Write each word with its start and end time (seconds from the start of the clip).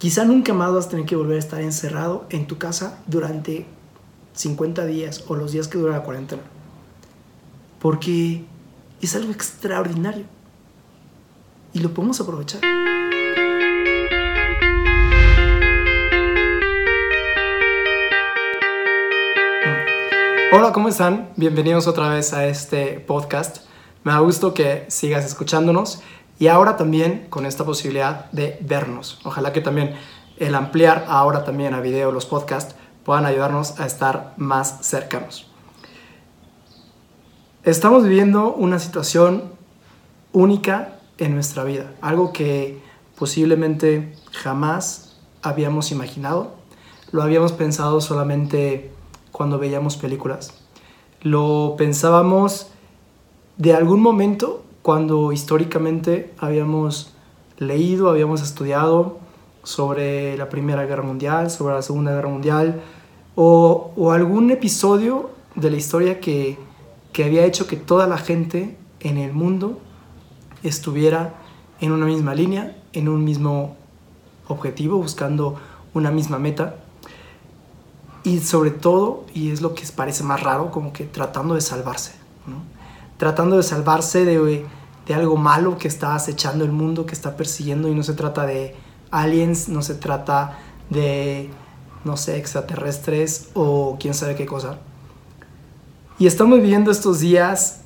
Quizá 0.00 0.24
nunca 0.24 0.54
más 0.54 0.72
vas 0.72 0.86
a 0.86 0.88
tener 0.88 1.04
que 1.04 1.14
volver 1.14 1.36
a 1.36 1.40
estar 1.40 1.60
encerrado 1.60 2.24
en 2.30 2.46
tu 2.46 2.56
casa 2.56 3.02
durante 3.06 3.66
50 4.32 4.86
días 4.86 5.24
o 5.28 5.36
los 5.36 5.52
días 5.52 5.68
que 5.68 5.76
dura 5.76 5.92
la 5.92 6.04
cuarentena. 6.04 6.40
Porque 7.80 8.42
es 9.02 9.14
algo 9.14 9.30
extraordinario. 9.30 10.24
Y 11.74 11.80
lo 11.80 11.92
podemos 11.92 12.18
aprovechar. 12.18 12.62
Hola, 20.50 20.72
¿cómo 20.72 20.88
están? 20.88 21.28
Bienvenidos 21.36 21.86
otra 21.86 22.08
vez 22.08 22.32
a 22.32 22.46
este 22.46 23.00
podcast. 23.00 23.58
Me 24.02 24.12
da 24.12 24.20
gusto 24.20 24.54
que 24.54 24.86
sigas 24.88 25.26
escuchándonos 25.26 26.00
y 26.40 26.48
ahora 26.48 26.78
también 26.78 27.26
con 27.28 27.44
esta 27.44 27.66
posibilidad 27.66 28.30
de 28.32 28.56
vernos. 28.62 29.20
Ojalá 29.24 29.52
que 29.52 29.60
también 29.60 29.94
el 30.38 30.54
ampliar 30.54 31.04
ahora 31.06 31.44
también 31.44 31.74
a 31.74 31.80
video 31.80 32.12
los 32.12 32.24
podcasts 32.24 32.74
puedan 33.04 33.26
ayudarnos 33.26 33.78
a 33.78 33.84
estar 33.84 34.32
más 34.38 34.78
cercanos. 34.80 35.46
Estamos 37.62 38.04
viviendo 38.04 38.54
una 38.54 38.78
situación 38.78 39.52
única 40.32 40.98
en 41.18 41.34
nuestra 41.34 41.62
vida, 41.62 41.92
algo 42.00 42.32
que 42.32 42.80
posiblemente 43.18 44.16
jamás 44.32 45.18
habíamos 45.42 45.92
imaginado, 45.92 46.54
lo 47.12 47.22
habíamos 47.22 47.52
pensado 47.52 48.00
solamente 48.00 48.90
cuando 49.30 49.58
veíamos 49.58 49.98
películas, 49.98 50.54
lo 51.20 51.74
pensábamos 51.76 52.68
de 53.58 53.74
algún 53.74 54.00
momento 54.00 54.64
cuando 54.82 55.32
históricamente 55.32 56.32
habíamos 56.38 57.12
leído, 57.58 58.08
habíamos 58.08 58.42
estudiado 58.42 59.18
sobre 59.62 60.36
la 60.38 60.48
Primera 60.48 60.86
Guerra 60.86 61.02
Mundial, 61.02 61.50
sobre 61.50 61.74
la 61.74 61.82
Segunda 61.82 62.12
Guerra 62.12 62.28
Mundial, 62.28 62.80
o, 63.34 64.10
algún 64.12 64.50
episodio 64.50 65.30
de 65.54 65.70
la 65.70 65.76
historia 65.76 66.20
que, 66.20 66.58
que 67.12 67.24
había 67.24 67.44
hecho 67.44 67.66
que 67.66 67.76
toda 67.76 68.06
la 68.06 68.18
gente 68.18 68.76
en 69.00 69.18
el 69.18 69.32
mundo 69.32 69.78
estuviera 70.62 71.34
en 71.80 71.92
una 71.92 72.06
misma 72.06 72.34
línea, 72.34 72.76
en 72.92 73.08
un 73.08 73.24
mismo 73.24 73.76
objetivo, 74.48 74.98
buscando 74.98 75.56
una 75.94 76.10
misma 76.10 76.38
meta. 76.38 76.76
Y 78.24 78.38
sobre 78.40 78.70
todo, 78.70 79.24
y 79.32 79.50
es 79.50 79.62
lo 79.62 79.74
que 79.74 79.84
parece 79.94 80.22
más 80.24 80.42
raro, 80.42 80.70
como 80.70 80.92
que 80.92 81.04
tratando 81.04 81.54
de 81.54 81.60
salvarse. 81.60 82.12
¿no? 82.46 82.79
Tratando 83.20 83.58
de 83.58 83.62
salvarse 83.62 84.24
de, 84.24 84.64
de 85.06 85.14
algo 85.14 85.36
malo 85.36 85.76
que 85.76 85.88
está 85.88 86.14
acechando 86.14 86.64
el 86.64 86.72
mundo, 86.72 87.04
que 87.04 87.12
está 87.12 87.36
persiguiendo 87.36 87.86
y 87.88 87.94
no 87.94 88.02
se 88.02 88.14
trata 88.14 88.46
de 88.46 88.74
aliens, 89.10 89.68
no 89.68 89.82
se 89.82 89.94
trata 89.94 90.58
de, 90.88 91.50
no 92.02 92.16
sé, 92.16 92.38
extraterrestres 92.38 93.50
o 93.52 93.98
quién 94.00 94.14
sabe 94.14 94.36
qué 94.36 94.46
cosa. 94.46 94.78
Y 96.18 96.26
estamos 96.26 96.62
viviendo 96.62 96.90
estos 96.90 97.20
días 97.20 97.82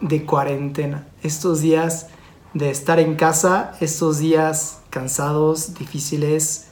de 0.00 0.24
cuarentena, 0.24 1.08
estos 1.24 1.60
días 1.60 2.06
de 2.52 2.70
estar 2.70 3.00
en 3.00 3.16
casa, 3.16 3.72
estos 3.80 4.18
días 4.18 4.78
cansados, 4.88 5.74
difíciles, 5.74 6.68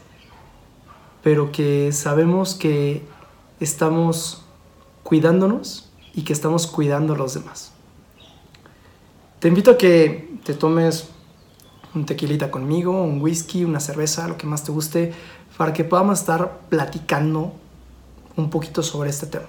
pero 1.24 1.50
que 1.50 1.90
sabemos 1.90 2.54
que 2.54 3.04
estamos 3.58 4.44
cuidándonos 5.02 5.91
y 6.14 6.22
que 6.22 6.32
estamos 6.32 6.66
cuidando 6.66 7.14
a 7.14 7.16
los 7.16 7.34
demás. 7.34 7.72
Te 9.38 9.48
invito 9.48 9.72
a 9.72 9.78
que 9.78 10.38
te 10.44 10.54
tomes 10.54 11.08
un 11.94 12.06
tequilita 12.06 12.50
conmigo, 12.50 13.02
un 13.02 13.20
whisky, 13.20 13.64
una 13.64 13.80
cerveza, 13.80 14.28
lo 14.28 14.36
que 14.36 14.46
más 14.46 14.64
te 14.64 14.72
guste, 14.72 15.12
para 15.56 15.72
que 15.72 15.84
podamos 15.84 16.20
estar 16.20 16.60
platicando 16.68 17.52
un 18.36 18.50
poquito 18.50 18.82
sobre 18.82 19.10
este 19.10 19.26
tema. 19.26 19.46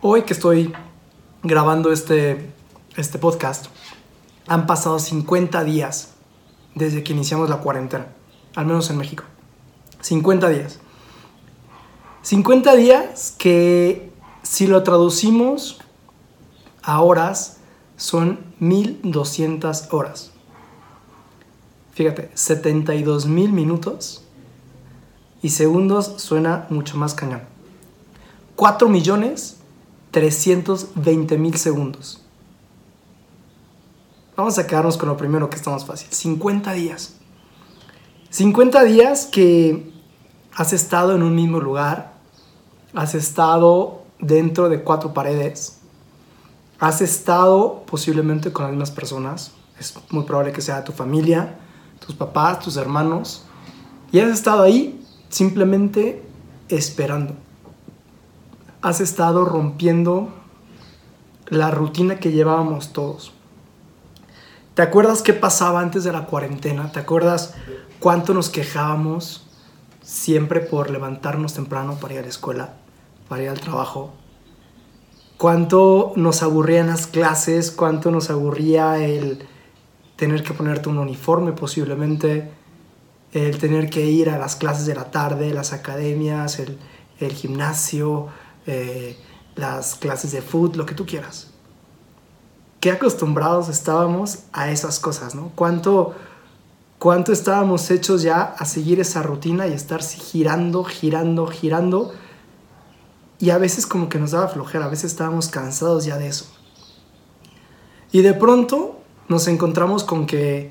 Hoy 0.00 0.22
que 0.22 0.32
estoy 0.32 0.72
grabando 1.42 1.92
este, 1.92 2.50
este 2.96 3.18
podcast, 3.18 3.66
han 4.48 4.66
pasado 4.66 4.98
50 4.98 5.62
días 5.62 6.14
desde 6.74 7.04
que 7.04 7.12
iniciamos 7.12 7.48
la 7.48 7.58
cuarentena, 7.58 8.06
al 8.56 8.66
menos 8.66 8.90
en 8.90 8.96
México. 8.98 9.24
50 10.00 10.48
días. 10.48 10.81
50 12.22 12.76
días 12.76 13.34
que 13.36 14.12
si 14.42 14.66
lo 14.66 14.82
traducimos 14.82 15.78
a 16.82 17.00
horas 17.00 17.58
son 17.96 18.40
1200 18.60 19.92
horas. 19.92 20.30
Fíjate, 21.92 22.30
72 22.34 23.26
mil 23.26 23.52
minutos 23.52 24.24
y 25.42 25.50
segundos 25.50 26.14
suena 26.16 26.66
mucho 26.70 26.96
más 26.96 27.14
cañón. 27.14 27.42
4 28.56 28.88
millones 28.88 29.58
320 30.12 31.38
mil 31.38 31.56
segundos. 31.56 32.22
Vamos 34.36 34.58
a 34.58 34.66
quedarnos 34.66 34.96
con 34.96 35.08
lo 35.08 35.16
primero 35.16 35.50
que 35.50 35.56
está 35.56 35.70
más 35.70 35.84
fácil. 35.84 36.08
50 36.10 36.72
días. 36.72 37.16
50 38.30 38.84
días 38.84 39.26
que 39.26 39.92
has 40.54 40.72
estado 40.72 41.14
en 41.14 41.22
un 41.22 41.34
mismo 41.34 41.60
lugar, 41.60 42.11
has 42.94 43.14
estado 43.14 44.02
dentro 44.18 44.68
de 44.68 44.82
cuatro 44.82 45.14
paredes, 45.14 45.80
has 46.78 47.00
estado 47.00 47.84
posiblemente 47.86 48.52
con 48.52 48.68
mismas 48.70 48.90
personas, 48.90 49.52
es 49.78 49.94
muy 50.10 50.24
probable 50.24 50.52
que 50.52 50.60
sea 50.60 50.84
tu 50.84 50.92
familia, 50.92 51.58
tus 52.04 52.14
papás, 52.14 52.60
tus 52.60 52.76
hermanos, 52.76 53.44
y 54.10 54.20
has 54.20 54.30
estado 54.30 54.62
ahí 54.62 55.04
simplemente 55.28 56.22
esperando. 56.68 57.34
Has 58.82 59.00
estado 59.00 59.44
rompiendo 59.44 60.28
la 61.46 61.70
rutina 61.70 62.18
que 62.18 62.32
llevábamos 62.32 62.92
todos. 62.92 63.32
¿Te 64.74 64.82
acuerdas 64.82 65.22
qué 65.22 65.32
pasaba 65.32 65.80
antes 65.80 66.02
de 66.04 66.12
la 66.12 66.26
cuarentena? 66.26 66.90
¿Te 66.90 66.98
acuerdas 66.98 67.54
cuánto 68.00 68.34
nos 68.34 68.50
quejábamos 68.50 69.46
siempre 70.02 70.60
por 70.60 70.90
levantarnos 70.90 71.54
temprano 71.54 71.96
para 72.00 72.14
ir 72.14 72.20
a 72.20 72.22
la 72.22 72.28
escuela, 72.28 72.74
para 73.32 73.44
ir 73.44 73.48
al 73.48 73.60
trabajo, 73.60 74.10
cuánto 75.38 76.12
nos 76.16 76.42
aburrían 76.42 76.88
las 76.88 77.06
clases, 77.06 77.70
cuánto 77.70 78.10
nos 78.10 78.28
aburría 78.28 78.98
el 78.98 79.48
tener 80.16 80.42
que 80.42 80.52
ponerte 80.52 80.90
un 80.90 80.98
uniforme 80.98 81.52
posiblemente, 81.52 82.50
el 83.32 83.56
tener 83.56 83.88
que 83.88 84.04
ir 84.04 84.28
a 84.28 84.36
las 84.36 84.54
clases 84.54 84.84
de 84.84 84.94
la 84.94 85.10
tarde, 85.10 85.54
las 85.54 85.72
academias, 85.72 86.58
el, 86.58 87.32
gimnasio, 87.32 88.26
eh, 88.66 89.16
las 89.56 89.94
clases 89.94 90.32
de 90.32 90.42
fútbol, 90.42 90.76
lo 90.76 90.84
que 90.84 90.94
tú 90.94 91.06
quieras. 91.06 91.52
Qué 92.80 92.90
acostumbrados 92.90 93.70
estábamos 93.70 94.40
a 94.52 94.70
esas 94.70 95.00
cosas, 95.00 95.34
¿no? 95.34 95.52
Cuánto, 95.54 96.14
cuánto 96.98 97.32
estábamos 97.32 97.90
hechos 97.90 98.20
ya 98.20 98.42
a 98.42 98.66
seguir 98.66 99.00
esa 99.00 99.22
rutina 99.22 99.66
y 99.68 99.72
estar 99.72 100.02
girando, 100.02 100.84
girando, 100.84 101.46
girando 101.46 102.12
y 103.42 103.50
a 103.50 103.58
veces 103.58 103.88
como 103.88 104.08
que 104.08 104.20
nos 104.20 104.30
daba 104.30 104.46
flojera, 104.46 104.84
a 104.84 104.88
veces 104.88 105.10
estábamos 105.10 105.48
cansados 105.48 106.04
ya 106.04 106.16
de 106.16 106.28
eso. 106.28 106.46
Y 108.12 108.22
de 108.22 108.34
pronto 108.34 109.00
nos 109.26 109.48
encontramos 109.48 110.04
con 110.04 110.26
que 110.26 110.70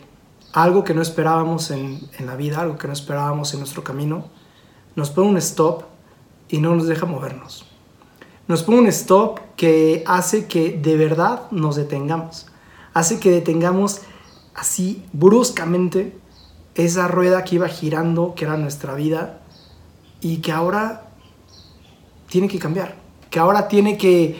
algo 0.53 0.85
que 0.85 0.93
no 0.93 1.01
esperábamos 1.01 1.69
en, 1.69 2.09
la 2.19 2.37
vida, 2.37 2.61
algo 2.61 2.77
que 2.77 2.87
no 2.87 2.93
esperábamos 2.93 3.51
en 3.51 3.59
nuestro 3.59 3.83
camino, 3.83 4.29
nos 4.95 5.09
pone 5.09 5.27
un 5.27 5.37
stop 5.37 5.83
y 6.47 6.59
no 6.59 6.73
nos 6.73 6.87
deja 6.87 7.05
movernos. 7.05 7.65
Nos 8.47 8.63
pone 8.63 8.79
un 8.79 8.87
stop 8.87 9.39
que 9.57 10.05
hace 10.07 10.47
que 10.47 10.71
de 10.71 10.95
verdad 10.95 11.51
nos 11.51 11.75
detengamos. 11.75 12.47
Hace 12.93 13.19
que 13.19 13.31
detengamos 13.31 13.99
así 14.55 15.03
bruscamente 15.11 16.17
esa 16.75 17.09
rueda 17.09 17.43
que 17.43 17.55
iba 17.55 17.67
girando, 17.67 18.33
que 18.33 18.45
era 18.45 18.55
nuestra 18.55 18.93
vida, 18.95 19.41
y 20.21 20.37
que 20.37 20.53
ahora 20.53 21.10
tiene 22.31 22.47
que 22.47 22.57
cambiar, 22.57 22.95
que 23.29 23.39
ahora 23.39 23.67
tiene 23.67 23.97
que, 23.97 24.37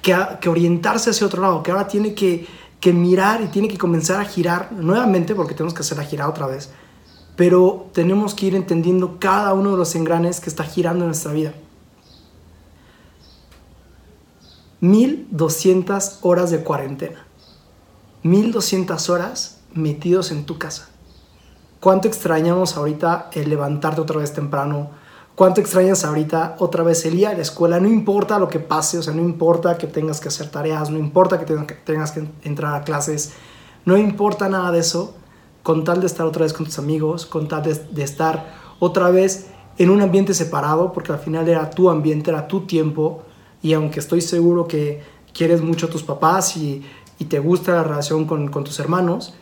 que, 0.00 0.48
orientarse 0.48 1.10
hacia 1.10 1.26
otro 1.26 1.42
lado, 1.42 1.62
que 1.62 1.70
ahora 1.70 1.86
tiene 1.86 2.14
que, 2.14 2.46
que 2.80 2.94
mirar 2.94 3.42
y 3.42 3.48
tiene 3.48 3.68
que 3.68 3.76
comenzar 3.76 4.22
a 4.22 4.24
girar 4.24 4.72
nuevamente, 4.72 5.34
porque 5.34 5.52
tenemos 5.52 5.74
que 5.74 5.80
hacer 5.82 5.98
la 5.98 6.04
gira 6.04 6.26
otra 6.26 6.46
vez, 6.46 6.70
pero 7.36 7.90
tenemos 7.92 8.34
que 8.34 8.46
ir 8.46 8.54
entendiendo 8.54 9.18
cada 9.20 9.52
uno 9.52 9.72
de 9.72 9.76
los 9.76 9.94
engranes 9.94 10.40
que 10.40 10.48
está 10.48 10.64
girando 10.64 11.04
en 11.04 11.08
nuestra 11.08 11.32
vida. 11.32 11.52
1200 14.80 16.20
horas 16.22 16.50
de 16.50 16.64
cuarentena. 16.64 17.26
1200 18.22 19.10
horas 19.10 19.60
metidos 19.74 20.30
en 20.30 20.46
tu 20.46 20.56
casa. 20.56 20.88
¿Cuánto 21.80 22.08
extrañamos 22.08 22.78
ahorita 22.78 23.28
el 23.34 23.50
levantarte 23.50 24.00
otra 24.00 24.20
vez 24.20 24.32
temprano, 24.32 24.90
¿Cuánto 25.38 25.60
extrañas 25.60 26.04
ahorita 26.04 26.56
otra 26.58 26.82
vez 26.82 27.04
el 27.04 27.14
día 27.14 27.28
de 27.28 27.36
la 27.36 27.42
escuela? 27.42 27.78
No 27.78 27.86
importa 27.86 28.40
lo 28.40 28.48
que 28.48 28.58
pase, 28.58 28.98
o 28.98 29.02
sea, 29.04 29.14
no 29.14 29.22
importa 29.22 29.78
que 29.78 29.86
tengas 29.86 30.20
que 30.20 30.26
hacer 30.26 30.50
tareas, 30.50 30.90
no 30.90 30.98
importa 30.98 31.38
que 31.38 31.46
tengas 31.84 32.10
que, 32.10 32.26
entrar 32.42 32.74
a 32.74 32.82
clases, 32.82 33.34
No 33.84 33.96
importa 33.96 34.48
nada 34.48 34.72
de 34.72 34.80
eso, 34.80 35.14
con 35.62 35.84
tal 35.84 36.00
de 36.00 36.08
estar 36.08 36.26
otra 36.26 36.42
vez 36.42 36.52
con 36.52 36.66
tus 36.66 36.80
amigos, 36.80 37.24
con 37.24 37.46
tal 37.46 37.62
de, 37.62 38.02
estar 38.02 38.52
otra 38.80 39.10
vez 39.12 39.46
en 39.78 39.90
un 39.90 40.00
ambiente 40.00 40.34
separado, 40.34 40.92
porque 40.92 41.12
al 41.12 41.20
final 41.20 41.48
era 41.48 41.70
tu 41.70 41.88
ambiente, 41.88 42.32
era 42.32 42.48
tu 42.48 42.62
tiempo, 42.62 43.22
y 43.62 43.74
aunque 43.74 44.00
estoy 44.00 44.22
seguro 44.22 44.66
que 44.66 45.04
quieres 45.32 45.62
mucho 45.62 45.86
a 45.86 45.88
tus 45.88 46.02
papás 46.02 46.56
y, 46.56 46.84
te 47.28 47.38
gusta 47.38 47.74
la 47.74 47.84
relación 47.84 48.24
con, 48.24 48.48
con, 48.48 48.64
tus 48.64 48.80
hermanos, 48.80 49.34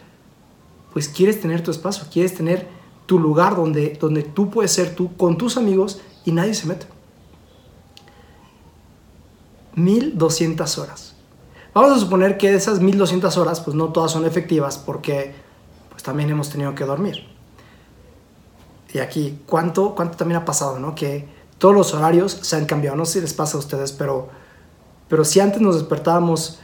pues 0.93 1.09
quieres 1.09 1.41
tener 1.41 1.63
tu 1.63 1.71
espacio, 1.71 2.05
quieres 2.13 2.35
tener 2.35 2.76
tu 3.07 3.19
lugar 3.19 3.57
donde, 3.57 3.97
donde 4.01 4.23
tú 4.23 4.51
puedes 4.51 4.73
ser 4.73 4.95
tú 4.95 5.17
con 5.17 5.39
tus 5.39 5.57
amigos 5.57 6.01
y 6.25 6.33
nadie 6.33 6.55
se 6.55 6.67
mete. 6.67 6.87
1200 9.75 10.79
horas. 10.79 11.15
Vamos 11.73 11.93
a 11.93 12.01
suponer 12.01 12.39
que 12.39 12.55
esas 12.55 12.81
1200 12.81 13.37
horas, 13.37 13.61
pues 13.61 13.77
no 13.77 13.93
todas 13.93 14.11
son 14.11 14.25
efectivas 14.25 14.79
porque 14.79 15.35
pues 15.91 16.03
también 16.03 16.31
hemos 16.31 16.51
tenido 16.51 16.75
que 16.75 16.85
dormir. 16.85 17.27
Y 18.93 18.99
aquí, 18.99 19.41
¿cuánto, 19.47 19.95
cuánto 19.95 20.17
también 20.17 20.41
ha 20.41 20.45
pasado, 20.45 20.79
no? 20.79 20.95
Que 20.95 21.29
todos 21.59 21.75
los 21.75 21.93
horarios 21.93 22.33
se 22.33 22.57
han 22.57 22.65
cambiado. 22.65 22.97
No 22.97 23.05
sé 23.05 23.15
si 23.15 23.21
les 23.21 23.35
pasa 23.35 23.59
a 23.59 23.61
ustedes, 23.61 23.93
pero, 23.93 24.29
pero 25.09 25.25
si 25.25 25.41
antes 25.41 25.61
nos 25.61 25.75
despertábamos 25.75 26.61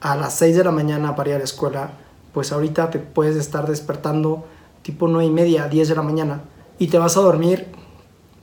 a 0.00 0.16
las 0.16 0.34
6 0.34 0.56
de 0.56 0.64
la 0.64 0.72
mañana 0.72 1.14
para 1.14 1.30
ir 1.30 1.34
a 1.36 1.38
la 1.38 1.44
escuela, 1.44 1.92
pues 2.32 2.50
ahorita 2.50 2.90
te 2.90 2.98
puedes 2.98 3.36
estar 3.36 3.68
despertando 3.68 4.44
tipo 4.88 5.06
9 5.06 5.26
y 5.26 5.30
media, 5.30 5.68
10 5.68 5.86
de 5.86 5.94
la 5.94 6.00
mañana 6.00 6.44
y 6.78 6.86
te 6.86 6.96
vas 6.96 7.14
a 7.18 7.20
dormir 7.20 7.66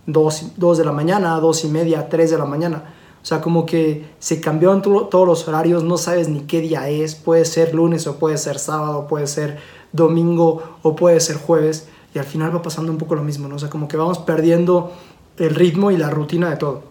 2, 0.05 0.51
2 0.57 0.77
de 0.77 0.85
la 0.85 0.91
mañana, 0.91 1.39
2 1.39 1.65
y 1.65 1.69
media, 1.69 2.07
3 2.07 2.29
de 2.29 2.37
la 2.37 2.45
mañana. 2.45 2.93
O 3.19 3.25
sea, 3.25 3.41
como 3.41 3.65
que 3.65 4.05
se 4.19 4.39
cambió 4.41 4.71
en 4.71 4.83
todos 4.83 5.27
los 5.27 5.47
horarios, 5.47 5.83
no 5.83 5.97
sabes 5.97 6.29
ni 6.29 6.41
qué 6.41 6.61
día 6.61 6.87
es, 6.87 7.15
puede 7.15 7.45
ser 7.45 7.73
lunes 7.73 8.05
o 8.05 8.19
puede 8.19 8.37
ser 8.37 8.59
sábado, 8.59 9.07
puede 9.07 9.25
ser 9.25 9.57
domingo 9.91 10.61
o 10.83 10.95
puede 10.95 11.19
ser 11.19 11.37
jueves, 11.37 11.87
y 12.13 12.19
al 12.19 12.25
final 12.25 12.55
va 12.55 12.61
pasando 12.61 12.91
un 12.91 12.99
poco 12.99 13.15
lo 13.15 13.23
mismo, 13.23 13.47
¿no? 13.47 13.55
O 13.55 13.59
sea, 13.59 13.71
como 13.71 13.87
que 13.87 13.97
vamos 13.97 14.19
perdiendo 14.19 14.91
el 15.37 15.55
ritmo 15.55 15.89
y 15.89 15.97
la 15.97 16.11
rutina 16.11 16.51
de 16.51 16.57
todo. 16.57 16.83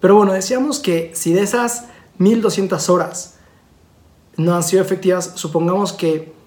Pero 0.00 0.14
bueno, 0.14 0.32
decíamos 0.32 0.78
que 0.78 1.10
si 1.12 1.34
de 1.34 1.42
esas 1.42 1.88
1200 2.16 2.88
horas 2.88 3.34
no 4.38 4.54
han 4.54 4.62
sido 4.62 4.80
efectivas, 4.80 5.32
supongamos 5.34 5.92
que 5.92 6.39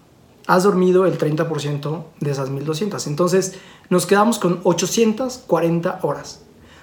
has 0.48 0.64
dormido 0.64 1.06
el 1.06 1.18
30% 1.18 2.04
de 2.20 2.32
esas 2.32 2.50
1200. 2.50 3.08
Entonces 3.08 3.56
nos 3.90 4.06
quedamos 4.06 4.40
con 4.40 4.60
840 4.64 6.00
horas. 6.04 6.42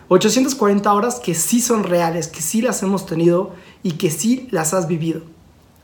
840 0.08 0.92
horas 0.92 1.20
que 1.20 1.34
sí 1.34 1.60
son 1.60 1.84
reales, 1.84 2.28
que 2.28 2.40
sí 2.40 2.62
las 2.62 2.82
hemos 2.82 3.06
tenido 3.06 3.52
y 3.82 3.92
que 3.92 4.10
sí 4.10 4.48
las 4.50 4.74
has 4.74 4.88
vivido. 4.88 5.22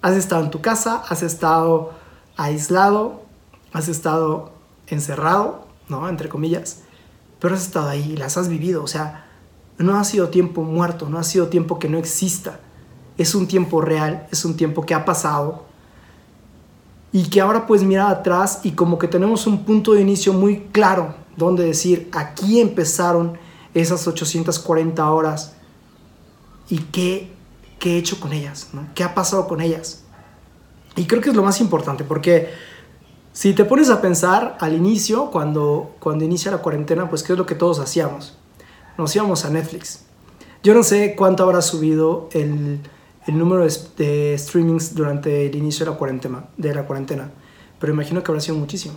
Has 0.03 0.15
estado 0.15 0.45
en 0.45 0.51
tu 0.51 0.61
casa, 0.61 1.03
has 1.09 1.23
estado 1.23 1.93
aislado, 2.37 3.23
has 3.73 3.89
estado 3.89 4.53
encerrado, 4.89 5.67
¿no? 5.89 6.09
Entre 6.09 6.29
comillas, 6.29 6.81
pero 7.41 7.55
has 7.55 7.63
estado 7.63 7.89
ahí, 7.89 8.17
las 8.17 8.37
has 8.37 8.49
vivido. 8.49 8.83
O 8.83 8.89
sea, 8.89 9.27
no 9.79 9.99
ha 9.99 10.05
sido 10.05 10.29
tiempo 10.29 10.63
muerto, 10.63 11.09
no 11.09 11.19
ha 11.19 11.25
sido 11.25 11.49
tiempo 11.49 11.79
que 11.79 11.89
no 11.89 11.99
exista. 11.99 12.59
Es 13.19 13.35
un 13.35 13.47
tiempo 13.47 13.81
real, 13.81 14.27
es 14.33 14.45
un 14.45 14.57
tiempo 14.57 14.85
que 14.85 14.95
ha 14.95 15.05
pasado 15.05 15.67
y 17.17 17.31
que 17.31 17.41
ahora 17.41 17.67
puedes 17.67 17.83
mirar 17.83 18.11
atrás 18.11 18.61
y 18.63 18.73
como 18.73 18.99
que 18.99 19.09
tenemos 19.09 19.47
un 19.47 19.65
punto 19.65 19.95
de 19.95 20.03
inicio 20.03 20.35
muy 20.35 20.65
claro 20.71 21.15
donde 21.35 21.65
decir, 21.65 22.11
aquí 22.13 22.61
empezaron 22.61 23.39
esas 23.73 24.07
840 24.07 25.11
horas 25.11 25.55
y 26.69 26.77
qué, 26.77 27.33
qué 27.79 27.95
he 27.95 27.97
hecho 27.97 28.21
con 28.21 28.35
ellas. 28.35 28.69
¿Qué 28.95 29.03
ha 29.03 29.15
pasado 29.15 29.49
con 29.49 29.63
ellas? 29.63 30.03
Y 30.95 31.07
creo 31.07 31.23
que 31.23 31.31
es 31.31 31.35
lo 31.35 31.43
más 31.43 31.59
importante 31.63 32.05
porque 32.05 32.51
si 33.33 33.55
te 33.55 33.65
pones 33.65 33.89
a 33.89 34.03
pensar 34.03 34.59
al 34.61 34.75
inicio, 34.75 35.31
cuando, 35.31 35.97
cuando 36.01 36.23
inicia 36.23 36.51
la 36.51 36.59
cuarentena, 36.59 37.09
pues 37.09 37.23
qué 37.23 37.33
es 37.33 37.39
lo 37.39 37.47
que 37.47 37.55
todos 37.55 37.79
hacíamos. 37.79 38.37
Nos 38.99 39.17
íbamos 39.17 39.43
a 39.47 39.49
Netflix. 39.49 40.01
Yo 40.63 40.75
no 40.75 40.83
sé 40.83 41.15
cuánto 41.17 41.45
habrá 41.45 41.63
subido 41.63 42.29
el, 42.33 42.81
el 43.27 43.39
número 43.39 43.67
de, 43.97 44.37
streamings 44.39 44.95
durante 44.95 45.47
el 45.47 45.57
inicio 45.57 45.85
de 45.85 45.93
la, 45.93 45.99
cuarentena, 45.99 46.45
de 46.57 46.75
la 46.75 46.87
cuarentena, 46.87 47.31
pero 47.79 47.93
imagino 47.93 48.23
que 48.23 48.31
habrá 48.31 48.41
sido 48.41 48.57
muchísimo. 48.57 48.95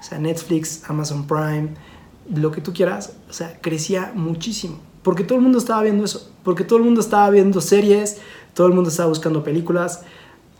O 0.00 0.02
sea, 0.02 0.18
Netflix, 0.18 0.82
Amazon 0.88 1.26
Prime, 1.26 1.74
lo 2.32 2.50
que 2.50 2.60
tú 2.60 2.72
quieras, 2.72 3.12
o 3.28 3.32
sea, 3.32 3.58
crecía 3.60 4.12
muchísimo. 4.14 4.78
Porque 5.02 5.24
todo 5.24 5.38
el 5.38 5.42
mundo 5.42 5.58
estaba 5.58 5.82
viendo 5.82 6.04
eso. 6.04 6.30
Porque 6.44 6.64
todo 6.64 6.78
el 6.78 6.84
mundo 6.84 7.00
estaba 7.00 7.28
viendo 7.30 7.60
series, 7.60 8.18
todo 8.54 8.66
el 8.66 8.72
mundo 8.72 8.90
estaba 8.90 9.08
buscando 9.08 9.42
películas. 9.42 10.02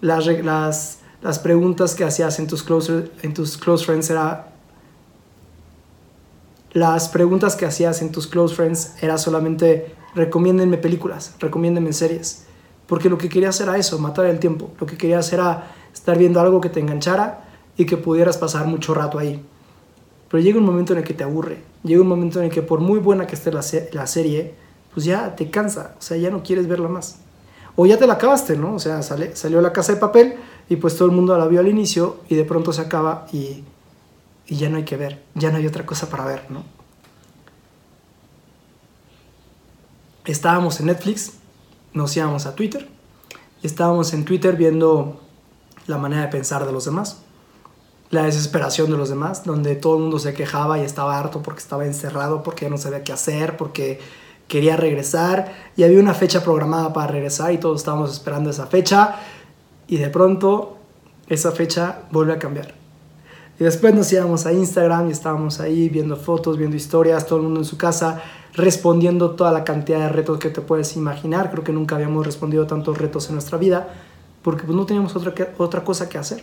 Las, 0.00 0.26
las, 0.26 0.98
las 1.22 1.38
preguntas 1.38 1.94
que 1.94 2.04
hacías 2.04 2.38
en 2.38 2.48
tus, 2.48 2.62
close, 2.62 3.10
en 3.22 3.34
tus 3.34 3.56
close 3.56 3.84
friends 3.84 4.10
era... 4.10 4.48
Las 6.72 7.08
preguntas 7.08 7.54
que 7.54 7.66
hacías 7.66 8.00
en 8.00 8.10
tus 8.10 8.26
close 8.26 8.54
friends 8.54 8.94
era 9.02 9.18
solamente 9.18 9.94
recomiéndenme 10.14 10.78
películas, 10.78 11.34
recomiéndenme 11.38 11.92
series. 11.92 12.46
Porque 12.92 13.08
lo 13.08 13.16
que 13.16 13.30
querías 13.30 13.58
era 13.58 13.78
eso, 13.78 13.98
matar 13.98 14.26
el 14.26 14.38
tiempo. 14.38 14.70
Lo 14.78 14.86
que 14.86 14.98
querías 14.98 15.32
era 15.32 15.72
estar 15.94 16.18
viendo 16.18 16.38
algo 16.40 16.60
que 16.60 16.68
te 16.68 16.78
enganchara 16.78 17.42
y 17.74 17.86
que 17.86 17.96
pudieras 17.96 18.36
pasar 18.36 18.66
mucho 18.66 18.92
rato 18.92 19.18
ahí. 19.18 19.42
Pero 20.28 20.42
llega 20.42 20.58
un 20.58 20.66
momento 20.66 20.92
en 20.92 20.98
el 20.98 21.04
que 21.06 21.14
te 21.14 21.24
aburre, 21.24 21.62
llega 21.84 22.02
un 22.02 22.08
momento 22.08 22.38
en 22.38 22.44
el 22.44 22.50
que 22.50 22.60
por 22.60 22.80
muy 22.80 22.98
buena 22.98 23.26
que 23.26 23.34
esté 23.34 23.50
la, 23.50 23.64
la 23.92 24.06
serie, 24.06 24.56
pues 24.92 25.06
ya 25.06 25.34
te 25.34 25.48
cansa, 25.48 25.94
o 25.98 26.02
sea, 26.02 26.18
ya 26.18 26.28
no 26.28 26.42
quieres 26.42 26.68
verla 26.68 26.90
más. 26.90 27.16
O 27.76 27.86
ya 27.86 27.96
te 27.96 28.06
la 28.06 28.12
acabaste, 28.12 28.58
¿no? 28.58 28.74
O 28.74 28.78
sea, 28.78 29.00
sale, 29.00 29.34
salió 29.36 29.62
la 29.62 29.72
casa 29.72 29.94
de 29.94 29.98
papel 29.98 30.34
y 30.68 30.76
pues 30.76 30.94
todo 30.94 31.08
el 31.08 31.14
mundo 31.14 31.38
la 31.38 31.46
vio 31.46 31.60
al 31.60 31.68
inicio 31.68 32.18
y 32.28 32.34
de 32.34 32.44
pronto 32.44 32.74
se 32.74 32.82
acaba 32.82 33.26
y, 33.32 33.64
y 34.46 34.56
ya 34.56 34.68
no 34.68 34.76
hay 34.76 34.84
que 34.84 34.98
ver, 34.98 35.22
ya 35.34 35.50
no 35.50 35.56
hay 35.56 35.66
otra 35.66 35.86
cosa 35.86 36.10
para 36.10 36.26
ver, 36.26 36.42
¿no? 36.50 36.62
Estábamos 40.26 40.78
en 40.80 40.88
Netflix, 40.88 41.38
nos 41.94 42.16
íbamos 42.16 42.46
a 42.46 42.54
Twitter. 42.54 42.88
Y 43.62 43.66
estábamos 43.66 44.12
en 44.12 44.24
Twitter 44.24 44.56
viendo 44.56 45.20
la 45.86 45.98
manera 45.98 46.22
de 46.22 46.28
pensar 46.28 46.66
de 46.66 46.72
los 46.72 46.84
demás 46.84 47.22
la 48.12 48.24
desesperación 48.24 48.90
de 48.90 48.98
los 48.98 49.08
demás, 49.08 49.42
donde 49.44 49.74
todo 49.74 49.96
el 49.96 50.02
mundo 50.02 50.18
se 50.18 50.34
quejaba 50.34 50.78
y 50.78 50.82
estaba 50.82 51.18
harto 51.18 51.42
porque 51.42 51.60
estaba 51.60 51.86
encerrado, 51.86 52.42
porque 52.42 52.66
ya 52.66 52.70
no 52.70 52.76
sabía 52.76 53.02
qué 53.02 53.12
hacer, 53.12 53.56
porque 53.56 54.00
quería 54.48 54.76
regresar. 54.76 55.50
Y 55.76 55.82
había 55.82 55.98
una 55.98 56.12
fecha 56.12 56.44
programada 56.44 56.92
para 56.92 57.06
regresar 57.06 57.52
y 57.52 57.58
todos 57.58 57.80
estábamos 57.80 58.12
esperando 58.12 58.50
esa 58.50 58.66
fecha. 58.66 59.16
Y 59.88 59.96
de 59.96 60.10
pronto 60.10 60.76
esa 61.26 61.52
fecha 61.52 62.00
vuelve 62.10 62.34
a 62.34 62.38
cambiar. 62.38 62.81
Y 63.62 63.64
después 63.64 63.94
nos 63.94 64.12
íbamos 64.12 64.44
a 64.44 64.52
Instagram 64.52 65.06
y 65.06 65.12
estábamos 65.12 65.60
ahí 65.60 65.88
viendo 65.88 66.16
fotos, 66.16 66.58
viendo 66.58 66.76
historias, 66.76 67.28
todo 67.28 67.38
el 67.38 67.44
mundo 67.44 67.60
en 67.60 67.64
su 67.64 67.76
casa, 67.76 68.20
respondiendo 68.54 69.36
toda 69.36 69.52
la 69.52 69.62
cantidad 69.62 70.00
de 70.00 70.08
retos 70.08 70.40
que 70.40 70.50
te 70.50 70.60
puedes 70.60 70.96
imaginar. 70.96 71.52
Creo 71.52 71.62
que 71.62 71.70
nunca 71.70 71.94
habíamos 71.94 72.26
respondido 72.26 72.66
tantos 72.66 72.98
retos 72.98 73.28
en 73.28 73.34
nuestra 73.36 73.58
vida 73.58 73.94
porque 74.42 74.64
pues 74.64 74.74
no 74.74 74.84
teníamos 74.84 75.14
otra, 75.14 75.32
otra 75.58 75.84
cosa 75.84 76.08
que 76.08 76.18
hacer. 76.18 76.42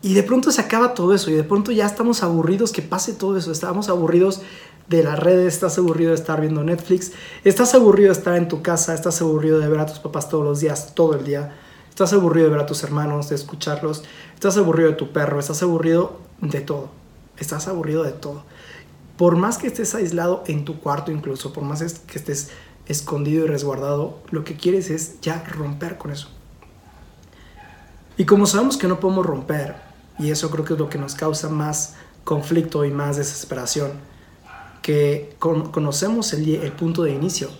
Y 0.00 0.14
de 0.14 0.22
pronto 0.22 0.52
se 0.52 0.60
acaba 0.60 0.94
todo 0.94 1.12
eso 1.12 1.28
y 1.32 1.34
de 1.34 1.42
pronto 1.42 1.72
ya 1.72 1.84
estamos 1.84 2.22
aburridos 2.22 2.70
que 2.70 2.82
pase 2.82 3.14
todo 3.14 3.36
eso. 3.36 3.50
Estamos 3.50 3.88
aburridos 3.88 4.42
de 4.86 5.02
las 5.02 5.18
redes, 5.18 5.54
estás 5.54 5.76
aburrido 5.78 6.10
de 6.10 6.18
estar 6.18 6.40
viendo 6.40 6.62
Netflix, 6.62 7.10
estás 7.42 7.74
aburrido 7.74 8.12
de 8.12 8.18
estar 8.20 8.36
en 8.36 8.46
tu 8.46 8.62
casa, 8.62 8.94
estás 8.94 9.20
aburrido 9.22 9.58
de 9.58 9.66
ver 9.66 9.80
a 9.80 9.86
tus 9.86 9.98
papás 9.98 10.28
todos 10.28 10.44
los 10.44 10.60
días, 10.60 10.94
todo 10.94 11.16
el 11.16 11.24
día, 11.24 11.56
estás 11.94 12.12
aburrido 12.12 12.48
de 12.48 12.54
ver 12.54 12.64
a 12.64 12.66
tus 12.66 12.82
hermanos, 12.82 13.28
de 13.28 13.36
escucharlos, 13.36 14.02
estás 14.34 14.56
aburrido 14.56 14.90
de 14.90 14.96
tu 14.96 15.12
perro, 15.12 15.38
estás 15.38 15.62
aburrido 15.62 16.18
de 16.40 16.60
todo, 16.60 16.88
estás 17.38 17.68
aburrido 17.68 18.02
de 18.02 18.10
todo. 18.10 18.42
Por 19.16 19.36
más 19.36 19.58
que 19.58 19.68
estés 19.68 19.94
aislado 19.94 20.42
en 20.48 20.64
tu 20.64 20.80
cuarto 20.80 21.12
incluso, 21.12 21.52
por 21.52 21.62
más 21.62 21.84
que 22.00 22.18
estés 22.18 22.50
escondido 22.86 23.44
y 23.44 23.46
resguardado, 23.46 24.18
lo 24.32 24.42
que 24.42 24.56
quieres 24.56 24.90
es 24.90 25.20
ya 25.20 25.44
romper 25.44 25.96
con 25.96 26.10
eso. 26.10 26.26
Y 28.16 28.24
como 28.24 28.46
sabemos 28.46 28.76
que 28.76 28.88
no 28.88 28.98
podemos 28.98 29.24
romper, 29.24 29.76
y 30.18 30.32
eso 30.32 30.50
creo 30.50 30.64
que 30.64 30.72
es 30.72 30.78
lo 30.80 30.88
que 30.88 30.98
nos 30.98 31.14
causa 31.14 31.48
más 31.48 31.94
conflicto 32.24 32.84
y 32.84 32.90
más 32.90 33.18
desesperación. 33.18 33.92
Que 34.82 35.36
conocemos 35.38 36.32
el, 36.32 36.56
el 36.56 36.72
punto 36.72 37.04
de 37.04 37.12
inicio, 37.12 37.50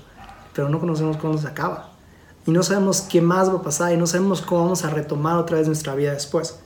pero 0.52 0.68
no 0.68 0.80
conocemos 0.80 1.18
cómo 1.18 1.38
se 1.38 1.46
acaba. 1.46 1.93
Y 2.46 2.50
no 2.50 2.62
sabemos 2.62 3.00
qué 3.02 3.20
más 3.20 3.48
va 3.48 3.58
a 3.58 3.62
pasar 3.62 3.92
y 3.92 3.96
no 3.96 4.06
sabemos 4.06 4.42
cómo 4.42 4.62
vamos 4.62 4.84
a 4.84 4.90
retomar 4.90 5.38
otra 5.38 5.58
vez 5.58 5.66
nuestra 5.66 5.94
vida 5.94 6.12
después. 6.12 6.58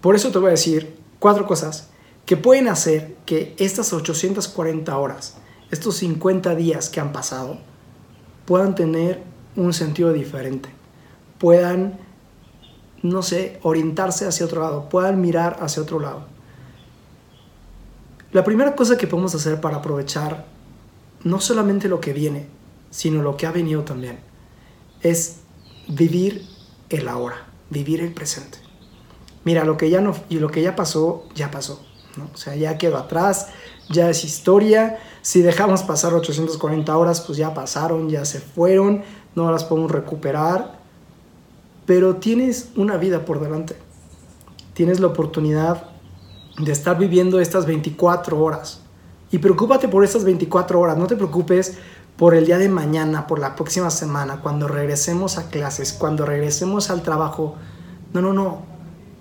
Por 0.00 0.14
eso 0.14 0.30
te 0.30 0.38
voy 0.38 0.48
a 0.48 0.50
decir 0.52 0.98
cuatro 1.18 1.46
cosas 1.46 1.88
que 2.24 2.36
pueden 2.36 2.68
hacer 2.68 3.16
que 3.26 3.54
estas 3.58 3.92
840 3.92 4.96
horas, 4.96 5.36
estos 5.70 5.96
50 5.96 6.54
días 6.54 6.88
que 6.88 7.00
han 7.00 7.12
pasado, 7.12 7.58
puedan 8.46 8.74
tener 8.74 9.22
un 9.56 9.72
sentido 9.72 10.12
diferente, 10.12 10.70
puedan 11.38 11.98
no 13.02 13.22
sé, 13.22 13.58
orientarse 13.62 14.26
hacia 14.26 14.46
otro 14.46 14.62
lado, 14.62 14.88
puedan 14.88 15.20
mirar 15.20 15.58
hacia 15.60 15.82
otro 15.82 16.00
lado. 16.00 16.26
La 18.32 18.44
primera 18.44 18.74
cosa 18.74 18.96
que 18.96 19.06
podemos 19.06 19.34
hacer 19.34 19.60
para 19.60 19.76
aprovechar 19.76 20.46
no 21.22 21.40
solamente 21.40 21.88
lo 21.88 22.00
que 22.00 22.12
viene, 22.12 22.46
sino 22.90 23.22
lo 23.22 23.36
que 23.36 23.46
ha 23.46 23.52
venido 23.52 23.82
también, 23.82 24.18
es 25.10 25.40
vivir 25.88 26.46
el 26.88 27.08
ahora, 27.08 27.46
vivir 27.70 28.00
el 28.00 28.12
presente. 28.12 28.58
Mira, 29.44 29.64
lo 29.64 29.76
que 29.76 29.90
ya 29.90 30.00
no 30.00 30.14
y 30.28 30.38
lo 30.38 30.48
que 30.48 30.62
ya 30.62 30.74
pasó, 30.74 31.24
ya 31.34 31.50
pasó, 31.50 31.84
¿no? 32.16 32.28
O 32.34 32.36
sea, 32.36 32.56
ya 32.56 32.78
quedó 32.78 32.96
atrás, 32.96 33.48
ya 33.88 34.10
es 34.10 34.24
historia. 34.24 34.98
Si 35.22 35.42
dejamos 35.42 35.82
pasar 35.82 36.14
840 36.14 36.96
horas, 36.96 37.20
pues 37.20 37.38
ya 37.38 37.54
pasaron, 37.54 38.08
ya 38.08 38.24
se 38.24 38.40
fueron, 38.40 39.02
no 39.34 39.50
las 39.50 39.64
podemos 39.64 39.90
recuperar. 39.90 40.80
Pero 41.84 42.16
tienes 42.16 42.70
una 42.74 42.96
vida 42.96 43.24
por 43.24 43.40
delante. 43.40 43.76
Tienes 44.74 44.98
la 44.98 45.06
oportunidad 45.06 45.90
de 46.58 46.72
estar 46.72 46.98
viviendo 46.98 47.38
estas 47.38 47.66
24 47.66 48.42
horas. 48.42 48.80
Y 49.30 49.38
preocúpate 49.38 49.88
por 49.88 50.04
estas 50.04 50.24
24 50.24 50.80
horas, 50.80 50.96
no 50.96 51.06
te 51.06 51.16
preocupes 51.16 51.78
por 52.16 52.34
el 52.34 52.46
día 52.46 52.58
de 52.58 52.68
mañana, 52.68 53.26
por 53.26 53.38
la 53.38 53.54
próxima 53.54 53.90
semana, 53.90 54.40
cuando 54.40 54.68
regresemos 54.68 55.36
a 55.36 55.50
clases, 55.50 55.92
cuando 55.92 56.24
regresemos 56.24 56.90
al 56.90 57.02
trabajo. 57.02 57.56
No, 58.12 58.22
no, 58.22 58.32
no. 58.32 58.62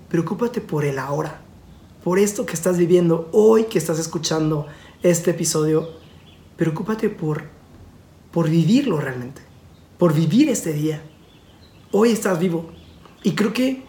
Preocúpate 0.09 0.61
por 0.61 0.85
el 0.85 0.97
ahora, 0.97 1.41
por 2.03 2.19
esto 2.19 2.45
que 2.45 2.53
estás 2.53 2.77
viviendo 2.77 3.29
hoy, 3.33 3.65
que 3.65 3.77
estás 3.77 3.99
escuchando 3.99 4.67
este 5.03 5.31
episodio. 5.31 5.89
Preocúpate 6.55 7.09
por, 7.09 7.43
por 8.31 8.49
vivirlo 8.49 8.99
realmente, 9.01 9.41
por 9.97 10.13
vivir 10.13 10.47
este 10.47 10.71
día. 10.71 11.01
Hoy 11.91 12.11
estás 12.11 12.39
vivo. 12.39 12.69
Y 13.23 13.35
creo 13.35 13.51
que 13.51 13.83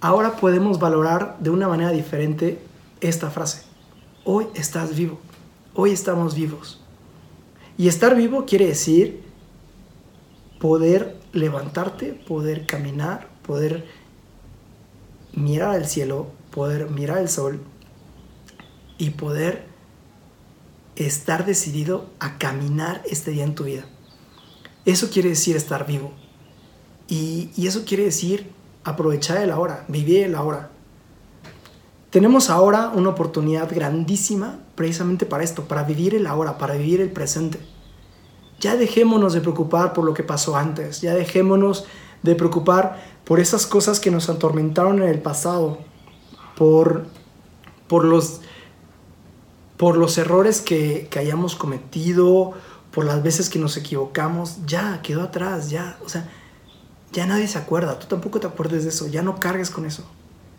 ahora 0.00 0.36
podemos 0.36 0.78
valorar 0.78 1.36
de 1.40 1.50
una 1.50 1.68
manera 1.68 1.90
diferente 1.90 2.62
esta 3.00 3.28
frase. 3.28 3.62
Hoy 4.24 4.46
estás 4.54 4.96
vivo. 4.96 5.18
Hoy 5.74 5.90
estamos 5.90 6.34
vivos. 6.34 6.80
Y 7.78 7.88
estar 7.88 8.16
vivo 8.16 8.44
quiere 8.44 8.66
decir 8.66 9.22
poder 10.58 11.16
levantarte, 11.32 12.12
poder 12.12 12.66
caminar, 12.66 13.28
poder 13.46 13.86
mirar 15.32 15.76
al 15.76 15.86
cielo, 15.86 16.26
poder 16.50 16.90
mirar 16.90 17.18
al 17.18 17.28
sol 17.28 17.60
y 18.98 19.10
poder 19.10 19.64
estar 20.96 21.46
decidido 21.46 22.10
a 22.18 22.36
caminar 22.38 23.02
este 23.08 23.30
día 23.30 23.44
en 23.44 23.54
tu 23.54 23.64
vida. 23.64 23.86
Eso 24.84 25.10
quiere 25.10 25.28
decir 25.28 25.56
estar 25.56 25.86
vivo. 25.86 26.12
Y, 27.06 27.50
eso 27.64 27.84
quiere 27.84 28.04
decir 28.04 28.50
aprovechar 28.84 29.38
el 29.38 29.50
ahora, 29.50 29.84
vivir 29.88 30.24
el 30.24 30.34
ahora. 30.34 30.70
Tenemos 32.10 32.48
ahora 32.48 32.90
una 32.94 33.10
oportunidad 33.10 33.68
grandísima 33.70 34.60
precisamente 34.74 35.26
para 35.26 35.44
esto, 35.44 35.64
para 35.64 35.82
vivir 35.82 36.14
el 36.14 36.26
ahora, 36.26 36.56
para 36.56 36.74
vivir 36.74 37.02
el 37.02 37.10
presente. 37.10 37.60
Ya 38.60 38.76
dejémonos 38.76 39.34
de 39.34 39.42
preocupar 39.42 39.92
por 39.92 40.04
lo 40.04 40.14
que 40.14 40.22
pasó 40.22 40.56
antes, 40.56 41.02
ya 41.02 41.14
dejémonos 41.14 41.84
de 42.22 42.34
preocupar 42.34 42.98
por 43.24 43.40
esas 43.40 43.66
cosas 43.66 44.00
que 44.00 44.10
nos 44.10 44.30
atormentaron 44.30 45.02
en 45.02 45.08
el 45.08 45.20
pasado, 45.20 45.78
por, 46.56 47.04
por, 47.88 48.04
los, 48.04 48.40
por 49.76 49.98
los 49.98 50.16
errores 50.16 50.62
que, 50.62 51.08
que 51.10 51.18
hayamos 51.18 51.56
cometido, 51.56 52.52
por 52.90 53.04
las 53.04 53.22
veces 53.22 53.50
que 53.50 53.58
nos 53.58 53.76
equivocamos, 53.76 54.64
ya 54.66 55.02
quedó 55.02 55.22
atrás, 55.22 55.68
ya, 55.68 55.98
o 56.04 56.08
sea, 56.08 56.26
ya 57.12 57.26
nadie 57.26 57.46
se 57.48 57.58
acuerda, 57.58 57.98
tú 57.98 58.06
tampoco 58.06 58.40
te 58.40 58.46
acuerdes 58.46 58.84
de 58.84 58.88
eso, 58.88 59.06
ya 59.08 59.22
no 59.22 59.38
cargues 59.38 59.68
con 59.68 59.84
eso 59.84 60.04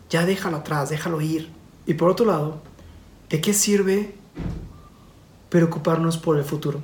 ya 0.09 0.25
déjalo 0.25 0.57
atrás, 0.57 0.89
déjalo 0.89 1.21
ir. 1.21 1.49
Y 1.85 1.93
por 1.93 2.09
otro 2.09 2.25
lado, 2.25 2.61
¿de 3.29 3.41
qué 3.41 3.53
sirve 3.53 4.15
preocuparnos 5.49 6.17
por 6.17 6.37
el 6.37 6.43
futuro? 6.43 6.81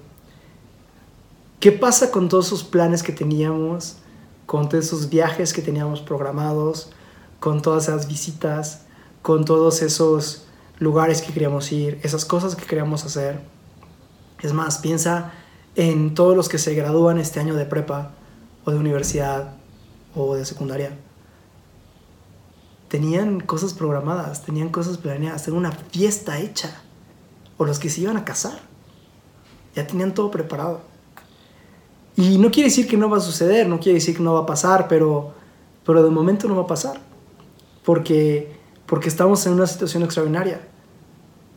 ¿Qué 1.59 1.71
pasa 1.71 2.11
con 2.11 2.29
todos 2.29 2.47
esos 2.47 2.63
planes 2.63 3.01
que 3.01 3.11
teníamos, 3.11 3.97
con 4.45 4.69
todos 4.69 4.85
esos 4.85 5.09
viajes 5.09 5.53
que 5.53 5.61
teníamos 5.61 6.01
programados, 6.01 6.91
con 7.39 7.61
todas 7.61 7.87
esas 7.87 8.07
visitas, 8.07 8.81
con 9.21 9.45
todos 9.45 9.81
esos 9.81 10.45
lugares 10.77 11.21
que 11.21 11.33
queríamos 11.33 11.71
ir, 11.71 11.99
esas 12.03 12.25
cosas 12.25 12.55
que 12.55 12.65
queríamos 12.65 13.05
hacer? 13.05 13.41
Es 14.41 14.53
más, 14.53 14.77
piensa 14.77 15.33
en 15.75 16.13
todos 16.13 16.37
los 16.37 16.49
que 16.49 16.59
se 16.59 16.75
gradúan 16.75 17.17
este 17.17 17.39
año 17.39 17.55
de 17.55 17.65
prepa 17.65 18.11
o 18.63 18.71
de 18.71 18.77
universidad 18.77 19.55
o 20.13 20.35
de 20.35 20.45
secundaria 20.45 20.95
tenían 22.95 23.41
cosas 23.41 23.73
programadas, 23.73 24.45
tenían 24.45 24.69
cosas 24.69 24.97
planeadas, 24.97 25.43
tenían 25.43 25.65
una 25.65 25.73
fiesta 25.73 26.39
hecha. 26.39 26.81
O 27.57 27.65
los 27.65 27.77
que 27.77 27.89
se 27.89 27.99
iban 27.99 28.15
a 28.15 28.23
casar. 28.23 28.57
Ya 29.75 29.85
tenían 29.85 30.13
todo 30.13 30.31
preparado. 30.31 30.79
Y 32.15 32.37
no 32.37 32.51
quiere 32.51 32.69
decir 32.69 32.87
que 32.87 32.95
no 32.95 33.09
va 33.09 33.17
a 33.17 33.19
suceder, 33.19 33.67
no 33.67 33.81
quiere 33.81 33.95
decir 33.95 34.15
que 34.15 34.23
no 34.23 34.33
va 34.33 34.43
a 34.43 34.45
pasar, 34.45 34.87
pero, 34.87 35.33
pero 35.85 36.03
de 36.03 36.09
momento 36.09 36.47
no 36.47 36.55
va 36.55 36.61
a 36.61 36.67
pasar. 36.67 37.01
Porque, 37.83 38.55
porque 38.85 39.09
estamos 39.09 39.45
en 39.45 39.51
una 39.51 39.67
situación 39.67 40.03
extraordinaria. 40.03 40.65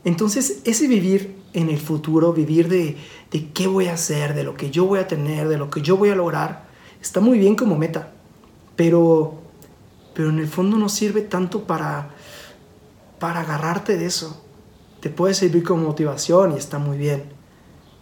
Entonces, 0.02 0.61
ese 0.64 0.88
vivir 0.88 1.37
en 1.52 1.68
el 1.68 1.78
futuro, 1.78 2.33
vivir 2.33 2.66
de, 2.68 2.97
de 3.30 3.52
qué 3.52 3.68
voy 3.68 3.87
a 3.87 3.95
hacer, 3.95 4.35
de 4.35 4.42
lo 4.42 4.57
que 4.57 4.73
yo 4.73 4.87
voy 4.87 4.99
a 4.99 5.07
tener, 5.07 5.47
de 5.47 5.57
lo 5.57 5.71
que 5.71 5.83
yo 5.83 5.97
voy 5.97 6.09
a 6.09 6.16
lograr, 6.16 6.66
está 7.00 7.21
muy 7.21 7.38
bien 7.38 7.54
como 7.54 7.78
meta. 7.78 8.11
Pero 8.75 9.38
pero 10.18 10.30
en 10.30 10.40
el 10.40 10.48
fondo 10.48 10.76
no 10.76 10.88
sirve 10.88 11.20
tanto 11.20 11.62
para, 11.62 12.10
para 13.20 13.42
agarrarte 13.42 13.96
de 13.96 14.06
eso. 14.06 14.42
Te 14.98 15.10
puede 15.10 15.32
servir 15.32 15.62
como 15.62 15.84
motivación 15.84 16.54
y 16.54 16.56
está 16.56 16.80
muy 16.80 16.98
bien, 16.98 17.22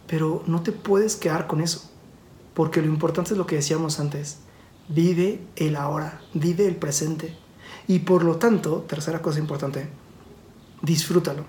pero 0.07 0.43
no 0.47 0.63
te 0.63 0.73
puedes 0.73 1.17
quedar 1.17 1.47
con 1.47 1.61
eso, 1.61 1.91
porque 2.55 2.81
lo 2.81 2.89
importante 2.89 3.33
es 3.35 3.37
lo 3.37 3.47
que 3.47 3.57
decíamos 3.57 4.01
antes, 4.01 4.39
vive 4.89 5.43
el 5.57 5.77
ahora, 5.77 6.23
vive 6.33 6.67
el 6.67 6.77
presente. 6.77 7.37
Y 7.87 7.99
por 7.99 8.25
lo 8.25 8.37
tanto, 8.37 8.87
tercera 8.89 9.21
cosa 9.21 9.39
importante, 9.39 9.87
disfrútalo. 10.81 11.45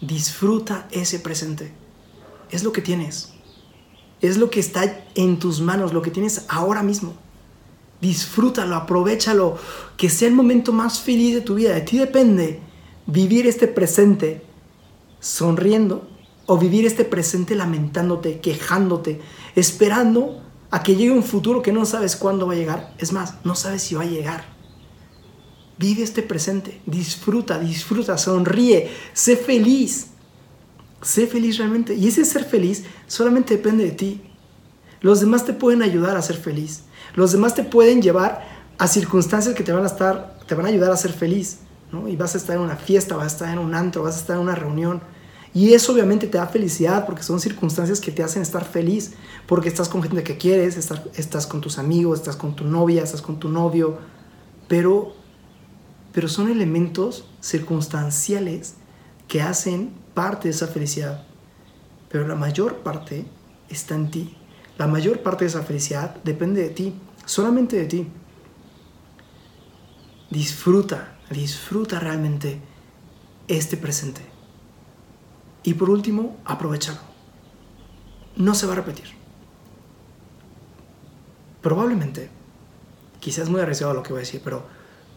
Disfruta 0.00 0.86
ese 0.92 1.18
presente. 1.18 1.72
Es 2.52 2.62
lo 2.62 2.70
que 2.70 2.82
tienes. 2.82 3.32
Es 4.20 4.36
lo 4.36 4.48
que 4.48 4.60
está 4.60 5.04
en 5.16 5.40
tus 5.40 5.60
manos, 5.60 5.92
lo 5.92 6.02
que 6.02 6.12
tienes 6.12 6.44
ahora 6.46 6.84
mismo. 6.84 7.25
Disfrútalo, 8.00 8.76
aprovechalo, 8.76 9.56
que 9.96 10.10
sea 10.10 10.28
el 10.28 10.34
momento 10.34 10.72
más 10.72 11.00
feliz 11.00 11.34
de 11.34 11.40
tu 11.40 11.54
vida. 11.54 11.74
De 11.74 11.80
ti 11.80 11.98
depende 11.98 12.60
vivir 13.06 13.46
este 13.46 13.68
presente 13.68 14.42
sonriendo 15.20 16.08
o 16.46 16.58
vivir 16.58 16.86
este 16.86 17.04
presente 17.04 17.54
lamentándote, 17.54 18.40
quejándote, 18.40 19.20
esperando 19.54 20.42
a 20.70 20.82
que 20.82 20.96
llegue 20.96 21.10
un 21.10 21.22
futuro 21.22 21.62
que 21.62 21.72
no 21.72 21.84
sabes 21.84 22.16
cuándo 22.16 22.46
va 22.46 22.52
a 22.52 22.56
llegar. 22.56 22.94
Es 22.98 23.12
más, 23.12 23.34
no 23.44 23.54
sabes 23.54 23.82
si 23.82 23.94
va 23.94 24.02
a 24.02 24.06
llegar. 24.06 24.56
Vive 25.78 26.02
este 26.02 26.22
presente, 26.22 26.80
disfruta, 26.86 27.58
disfruta, 27.58 28.16
sonríe, 28.16 28.90
sé 29.12 29.36
feliz. 29.36 30.08
Sé 31.02 31.26
feliz 31.26 31.58
realmente. 31.58 31.94
Y 31.94 32.08
ese 32.08 32.24
ser 32.24 32.44
feliz 32.44 32.84
solamente 33.06 33.56
depende 33.56 33.84
de 33.84 33.90
ti. 33.90 34.22
Los 35.06 35.20
demás 35.20 35.44
te 35.44 35.52
pueden 35.52 35.82
ayudar 35.82 36.16
a 36.16 36.20
ser 36.20 36.34
feliz. 36.34 36.82
Los 37.14 37.30
demás 37.30 37.54
te 37.54 37.62
pueden 37.62 38.02
llevar 38.02 38.44
a 38.76 38.88
circunstancias 38.88 39.54
que 39.54 39.62
te 39.62 39.70
van 39.70 39.84
a 39.84 39.86
estar, 39.86 40.36
te 40.48 40.56
van 40.56 40.66
a 40.66 40.68
ayudar 40.68 40.90
a 40.90 40.96
ser 40.96 41.12
feliz, 41.12 41.58
¿no? 41.92 42.08
Y 42.08 42.16
vas 42.16 42.34
a 42.34 42.38
estar 42.38 42.56
en 42.56 42.62
una 42.62 42.74
fiesta, 42.74 43.14
vas 43.14 43.26
a 43.26 43.28
estar 43.28 43.52
en 43.52 43.60
un 43.60 43.72
antro, 43.76 44.02
vas 44.02 44.16
a 44.16 44.18
estar 44.18 44.34
en 44.34 44.42
una 44.42 44.56
reunión. 44.56 45.00
Y 45.54 45.74
eso 45.74 45.92
obviamente 45.92 46.26
te 46.26 46.38
da 46.38 46.48
felicidad 46.48 47.06
porque 47.06 47.22
son 47.22 47.38
circunstancias 47.38 48.00
que 48.00 48.10
te 48.10 48.24
hacen 48.24 48.42
estar 48.42 48.64
feliz, 48.64 49.12
porque 49.46 49.68
estás 49.68 49.88
con 49.88 50.02
gente 50.02 50.24
que 50.24 50.38
quieres, 50.38 50.76
estás, 50.76 51.02
estás 51.14 51.46
con 51.46 51.60
tus 51.60 51.78
amigos, 51.78 52.18
estás 52.18 52.34
con 52.34 52.56
tu 52.56 52.64
novia, 52.64 53.04
estás 53.04 53.22
con 53.22 53.38
tu 53.38 53.48
novio, 53.48 53.98
pero, 54.66 55.14
pero 56.10 56.26
son 56.26 56.50
elementos 56.50 57.28
circunstanciales 57.40 58.74
que 59.28 59.40
hacen 59.40 59.92
parte 60.14 60.48
de 60.48 60.54
esa 60.54 60.66
felicidad. 60.66 61.22
Pero 62.08 62.26
la 62.26 62.34
mayor 62.34 62.78
parte 62.78 63.24
está 63.68 63.94
en 63.94 64.10
ti. 64.10 64.36
La 64.78 64.86
mayor 64.86 65.22
parte 65.22 65.44
de 65.44 65.48
esa 65.48 65.62
felicidad 65.62 66.16
depende 66.22 66.62
de 66.62 66.70
ti 66.70 66.94
solamente 67.26 67.76
de 67.76 67.84
ti. 67.86 68.06
Disfruta, 70.30 71.18
disfruta 71.30 72.00
realmente 72.00 72.60
este 73.48 73.76
presente. 73.76 74.22
Y 75.62 75.74
por 75.74 75.90
último, 75.90 76.36
aprovechalo. 76.44 77.00
No 78.36 78.54
se 78.54 78.66
va 78.66 78.72
a 78.72 78.76
repetir. 78.76 79.06
Probablemente, 81.62 82.30
quizás 83.20 83.48
muy 83.50 83.60
arriesgado 83.60 83.94
lo 83.94 84.02
que 84.02 84.12
voy 84.12 84.20
a 84.20 84.20
decir, 84.20 84.40
pero 84.44 84.64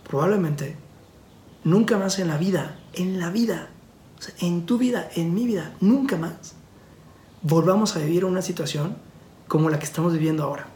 probablemente 0.07 0.75
nunca 1.63 1.97
más 1.97 2.17
en 2.17 2.27
la 2.27 2.37
vida, 2.37 2.79
en 2.93 3.19
la 3.19 3.29
vida, 3.29 3.69
en 4.39 4.65
tu 4.65 4.77
vida, 4.77 5.09
en 5.15 5.33
mi 5.33 5.45
vida, 5.45 5.75
nunca 5.79 6.17
más 6.17 6.55
volvamos 7.41 7.95
a 7.95 7.99
vivir 7.99 8.25
una 8.25 8.41
situación 8.41 8.97
como 9.49 9.69
la 9.69 9.79
que 9.79 9.85
estamos 9.85 10.13
viviendo 10.13 10.43
ahora. 10.43 10.67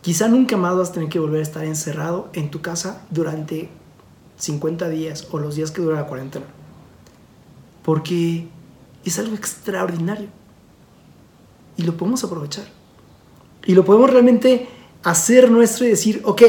Quizá 0.00 0.28
nunca 0.28 0.56
más 0.56 0.74
vas 0.74 0.88
a 0.88 0.92
tener 0.92 1.10
que 1.10 1.18
volver 1.18 1.40
a 1.40 1.42
estar 1.42 1.64
encerrado 1.64 2.30
en 2.32 2.50
tu 2.50 2.62
casa 2.62 3.02
durante 3.10 3.68
50 4.38 4.88
días 4.88 5.28
o 5.30 5.38
los 5.38 5.56
días 5.56 5.70
que 5.70 5.82
dura 5.82 5.96
la 5.96 6.06
cuarentena. 6.06 6.46
Porque 7.84 8.48
es 9.04 9.18
algo 9.18 9.34
extraordinario. 9.34 10.28
Y 11.76 11.82
lo 11.82 11.96
podemos 11.96 12.24
aprovechar. 12.24 12.64
Y 13.64 13.74
lo 13.74 13.84
podemos 13.84 14.10
realmente 14.10 14.68
hacer 15.02 15.50
nuestro 15.50 15.84
y 15.84 15.90
decir, 15.90 16.22
ok, 16.24 16.42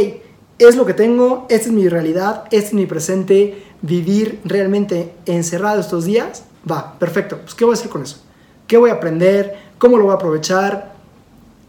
es 0.60 0.76
lo 0.76 0.86
que 0.86 0.94
tengo, 0.94 1.46
esta 1.50 1.68
es 1.68 1.74
mi 1.74 1.90
realidad, 1.90 2.46
este 2.46 2.68
es 2.68 2.74
mi 2.74 2.86
presente, 2.86 3.64
vivir 3.82 4.40
realmente 4.46 5.14
encerrado 5.26 5.80
estos 5.80 6.06
días, 6.06 6.46
va, 6.70 6.98
perfecto, 7.00 7.40
pues 7.42 7.56
¿qué 7.56 7.66
voy 7.66 7.74
a 7.74 7.78
hacer 7.78 7.90
con 7.90 8.04
eso? 8.04 8.18
¿Qué 8.68 8.78
voy 8.78 8.92
a 8.92 8.94
aprender? 8.94 9.58
¿Cómo 9.78 9.98
lo 9.98 10.06
voy 10.06 10.14
a 10.14 10.16
aprovechar? 10.16 10.93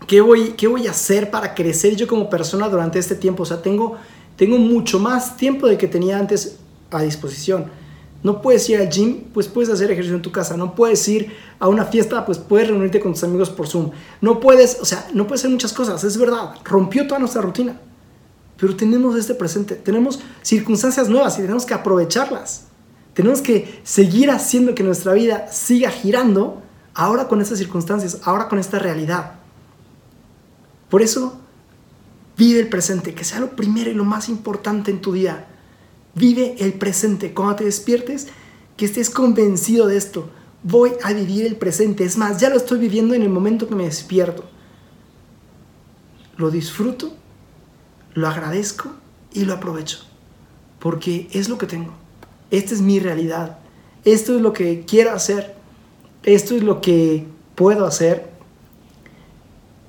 ¿Qué 0.06 0.20
voy, 0.20 0.50
qué 0.56 0.66
voy 0.66 0.86
a 0.86 0.90
hacer 0.90 1.30
para 1.30 1.54
crecer 1.54 1.96
yo 1.96 2.06
como 2.06 2.28
persona 2.28 2.68
durante 2.68 2.98
este 2.98 3.14
tiempo? 3.14 3.44
O 3.44 3.46
sea, 3.46 3.62
tengo, 3.62 3.96
tengo 4.36 4.58
mucho 4.58 4.98
más 4.98 5.36
tiempo 5.36 5.66
de 5.66 5.78
que 5.78 5.88
tenía 5.88 6.18
antes 6.18 6.56
a 6.90 7.02
disposición. 7.02 7.70
No 8.22 8.40
puedes 8.40 8.68
ir 8.70 8.78
al 8.78 8.88
gym, 8.88 9.24
pues 9.34 9.48
puedes 9.48 9.70
hacer 9.70 9.90
ejercicio 9.90 10.16
en 10.16 10.22
tu 10.22 10.32
casa. 10.32 10.56
No 10.56 10.74
puedes 10.74 11.06
ir 11.08 11.34
a 11.58 11.68
una 11.68 11.84
fiesta, 11.84 12.24
pues 12.24 12.38
puedes 12.38 12.68
reunirte 12.68 13.00
con 13.00 13.12
tus 13.12 13.24
amigos 13.24 13.50
por 13.50 13.66
Zoom. 13.66 13.90
No 14.20 14.40
puedes, 14.40 14.78
o 14.80 14.84
sea, 14.84 15.06
no 15.12 15.26
puedes 15.26 15.42
hacer 15.42 15.50
muchas 15.50 15.72
cosas, 15.72 16.02
es 16.04 16.16
verdad. 16.16 16.54
Rompió 16.64 17.06
toda 17.06 17.18
nuestra 17.18 17.42
rutina. 17.42 17.80
Pero 18.56 18.76
tenemos 18.76 19.16
este 19.16 19.34
presente, 19.34 19.74
tenemos 19.74 20.20
circunstancias 20.42 21.08
nuevas 21.08 21.38
y 21.38 21.42
tenemos 21.42 21.66
que 21.66 21.74
aprovecharlas. 21.74 22.66
Tenemos 23.12 23.42
que 23.42 23.80
seguir 23.84 24.30
haciendo 24.30 24.74
que 24.74 24.82
nuestra 24.82 25.12
vida 25.12 25.48
siga 25.52 25.90
girando 25.90 26.62
ahora 26.94 27.28
con 27.28 27.40
estas 27.40 27.58
circunstancias, 27.58 28.20
ahora 28.24 28.48
con 28.48 28.58
esta 28.58 28.78
realidad. 28.78 29.43
Por 30.94 31.02
eso, 31.02 31.40
vive 32.38 32.60
el 32.60 32.68
presente, 32.68 33.14
que 33.14 33.24
sea 33.24 33.40
lo 33.40 33.56
primero 33.56 33.90
y 33.90 33.94
lo 33.94 34.04
más 34.04 34.28
importante 34.28 34.92
en 34.92 35.00
tu 35.00 35.12
día. 35.12 35.48
Vive 36.14 36.54
el 36.60 36.74
presente. 36.74 37.34
Cuando 37.34 37.56
te 37.56 37.64
despiertes, 37.64 38.28
que 38.76 38.84
estés 38.84 39.10
convencido 39.10 39.88
de 39.88 39.96
esto. 39.96 40.30
Voy 40.62 40.92
a 41.02 41.12
vivir 41.12 41.46
el 41.46 41.56
presente. 41.56 42.04
Es 42.04 42.16
más, 42.16 42.40
ya 42.40 42.48
lo 42.48 42.58
estoy 42.58 42.78
viviendo 42.78 43.12
en 43.14 43.22
el 43.22 43.28
momento 43.28 43.66
que 43.66 43.74
me 43.74 43.86
despierto. 43.86 44.44
Lo 46.36 46.52
disfruto 46.52 47.12
lo 48.14 48.28
agradezco 48.28 48.90
y 49.32 49.46
lo 49.46 49.54
aprovecho. 49.54 49.98
Porque 50.78 51.28
es 51.32 51.48
lo 51.48 51.58
que 51.58 51.66
tengo. 51.66 51.92
Esta 52.52 52.72
es 52.72 52.80
mi 52.80 53.00
realidad. 53.00 53.58
Esto 54.04 54.36
es 54.36 54.42
lo 54.42 54.52
que 54.52 54.84
quiero 54.86 55.10
hacer. 55.10 55.56
Esto 56.22 56.54
es 56.54 56.62
lo 56.62 56.80
que 56.80 57.26
puedo 57.56 57.84
hacer. 57.84 58.33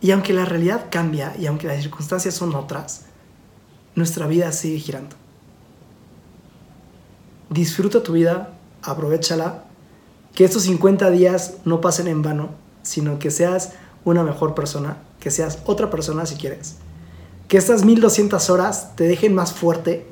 Y 0.06 0.12
aunque 0.12 0.34
la 0.34 0.46
realidad 0.46 0.86
cambia 0.92 1.34
y 1.40 1.48
aunque 1.48 1.66
las 1.66 1.82
circunstancias 1.82 2.36
son 2.36 2.54
otras, 2.54 3.06
nuestra 3.96 4.28
vida 4.28 4.52
sigue 4.52 4.78
girando. 4.78 5.16
Disfruta 7.50 8.04
tu 8.04 8.14
vida, 8.14 8.54
aprovechala, 8.84 9.64
que 10.36 10.46
estos 10.46 10.64
50 10.64 11.10
días 11.10 11.56
no 11.66 11.82
pasen 11.82 12.08
en 12.08 12.22
vano, 12.22 12.50
sino 12.84 13.18
que 13.18 13.32
seas 13.32 13.72
una 14.04 14.24
mejor 14.24 14.54
persona, 14.54 14.98
que 15.20 15.32
seas 15.32 15.60
otra 15.66 15.90
persona 15.90 16.26
si 16.28 16.36
quieres 16.36 16.76
que 17.48 17.58
estas 17.58 17.86
1200 17.86 18.50
horas 18.50 18.96
te 18.96 19.06
dejen 19.06 19.36
más 19.36 19.54
fuerte, 19.54 20.06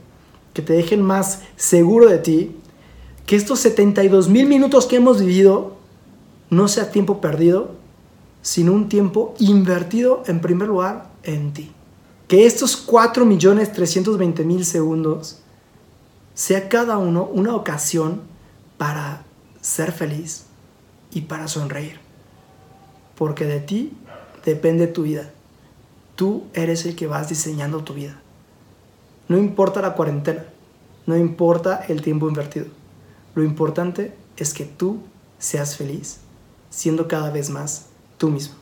que 0.54 0.62
te 0.62 0.74
dejen 0.74 1.02
más 1.02 1.42
seguro 1.56 2.08
de 2.08 2.20
ti, 2.20 2.56
que 3.26 3.36
estos 3.36 3.60
72 3.62 4.30
mil 4.30 4.48
minutos 4.48 4.86
que 4.86 4.98
hemos 4.98 5.20
vivido 5.20 5.76
no 6.50 6.68
sea 6.68 6.92
tiempo 6.92 7.22
perdido, 7.22 7.72
sino 8.44 8.74
un 8.74 8.90
tiempo 8.90 9.34
invertido 9.40 10.22
en 10.28 10.42
primer 10.42 10.68
lugar 10.68 11.10
en 11.24 11.54
ti. 11.54 11.72
Que 12.28 12.46
estos 12.46 12.88
4.320.000 12.88 14.64
segundos 14.64 15.40
sea 16.36 16.68
cada 16.68 16.98
uno 16.98 17.24
una 17.24 17.56
ocasión 17.56 18.22
para 18.78 19.24
ser 19.62 19.94
feliz 19.94 20.46
y 21.12 21.22
para 21.22 21.48
sonreír. 21.48 22.00
Porque 23.16 23.46
de 23.46 23.62
ti 23.62 23.94
depende 24.46 24.88
tu 24.88 25.04
vida. 25.04 25.32
Tú 26.16 26.44
eres 26.54 26.86
el 26.86 26.96
que 26.96 27.08
vas 27.08 27.30
diseñando 27.30 27.84
tu 27.84 27.94
vida. 27.94 28.20
No 29.30 29.38
importa 29.38 29.82
la 29.82 29.94
cuarentena, 29.94 30.46
no 31.06 31.16
importa 31.16 31.86
el 31.88 32.02
tiempo 32.02 32.28
invertido. 32.28 32.66
Lo 33.36 33.44
importante 33.44 34.14
es 34.36 34.54
que 34.54 34.66
tú 34.66 35.00
seas 35.40 35.78
feliz, 35.78 36.20
siendo 36.70 37.08
cada 37.08 37.30
vez 37.32 37.50
más 37.50 37.93
tú 38.24 38.30
mismo. 38.30 38.56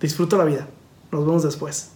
Disfruta 0.00 0.36
la 0.36 0.42
vida. 0.42 0.66
Nos 1.12 1.24
vemos 1.24 1.44
después. 1.44 1.92